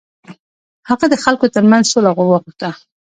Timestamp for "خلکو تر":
1.23-1.63